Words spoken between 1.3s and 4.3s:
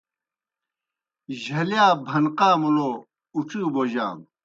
جھلِیا بھنقا مُلَو اُڇِیؤ بوجانوْ۔